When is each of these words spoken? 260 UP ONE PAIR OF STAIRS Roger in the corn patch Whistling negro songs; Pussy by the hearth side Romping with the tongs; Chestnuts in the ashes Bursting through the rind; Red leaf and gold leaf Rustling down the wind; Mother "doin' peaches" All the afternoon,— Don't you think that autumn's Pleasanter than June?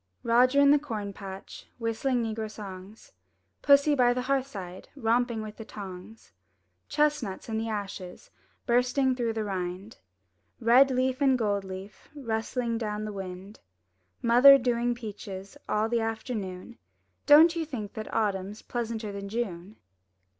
260 0.23 0.33
UP 0.33 0.33
ONE 0.33 0.33
PAIR 0.33 0.47
OF 0.47 0.53
STAIRS 0.55 0.57
Roger 0.57 0.61
in 0.63 0.71
the 0.71 1.13
corn 1.13 1.13
patch 1.13 1.67
Whistling 1.77 2.23
negro 2.23 2.49
songs; 2.49 3.11
Pussy 3.61 3.93
by 3.93 4.13
the 4.15 4.21
hearth 4.23 4.47
side 4.47 4.89
Romping 4.95 5.43
with 5.43 5.57
the 5.57 5.63
tongs; 5.65 6.31
Chestnuts 6.89 7.47
in 7.47 7.59
the 7.59 7.69
ashes 7.69 8.31
Bursting 8.65 9.13
through 9.13 9.33
the 9.33 9.43
rind; 9.43 9.97
Red 10.59 10.89
leaf 10.89 11.21
and 11.21 11.37
gold 11.37 11.63
leaf 11.63 12.09
Rustling 12.15 12.79
down 12.79 13.05
the 13.05 13.13
wind; 13.13 13.59
Mother 14.23 14.57
"doin' 14.57 14.95
peaches" 14.95 15.55
All 15.69 15.87
the 15.87 16.01
afternoon,— 16.01 16.79
Don't 17.27 17.55
you 17.55 17.63
think 17.63 17.93
that 17.93 18.11
autumn's 18.11 18.63
Pleasanter 18.63 19.11
than 19.11 19.29
June? 19.29 19.75